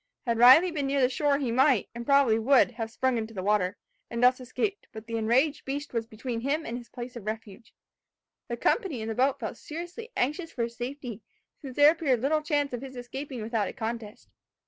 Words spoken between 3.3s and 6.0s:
the water, and thus escaped; but the enraged beast